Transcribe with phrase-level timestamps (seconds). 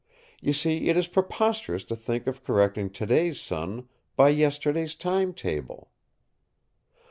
[0.41, 5.31] You see, it is preposterous to think of correcting to day's sun by yesterday's time
[5.31, 5.91] table."